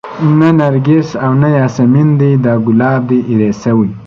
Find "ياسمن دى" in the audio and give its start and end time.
1.57-2.31